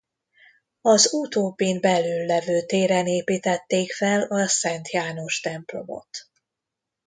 [0.81, 6.29] Az utóbbin belül levő téren építették fel a Szent János templomot.